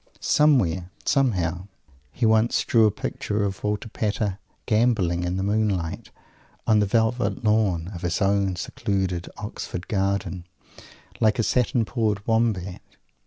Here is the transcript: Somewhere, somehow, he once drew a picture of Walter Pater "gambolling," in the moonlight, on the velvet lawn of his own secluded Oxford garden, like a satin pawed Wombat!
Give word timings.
Somewhere, 0.19 0.89
somehow, 1.05 1.67
he 2.11 2.25
once 2.25 2.63
drew 2.65 2.87
a 2.87 2.89
picture 2.91 3.43
of 3.43 3.63
Walter 3.63 3.87
Pater 3.87 4.39
"gambolling," 4.65 5.23
in 5.25 5.37
the 5.37 5.43
moonlight, 5.43 6.09
on 6.65 6.79
the 6.79 6.87
velvet 6.87 7.43
lawn 7.43 7.91
of 7.93 8.01
his 8.01 8.19
own 8.19 8.55
secluded 8.55 9.29
Oxford 9.37 9.87
garden, 9.87 10.47
like 11.19 11.37
a 11.37 11.43
satin 11.43 11.85
pawed 11.85 12.25
Wombat! 12.25 12.81